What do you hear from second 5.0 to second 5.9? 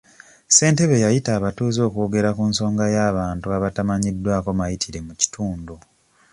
mu kitundu.